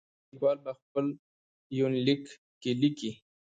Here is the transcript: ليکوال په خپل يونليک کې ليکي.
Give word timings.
ليکوال 0.29 0.57
په 0.65 0.71
خپل 0.79 1.05
يونليک 1.79 2.23
کې 2.61 2.71
ليکي. 2.81 3.11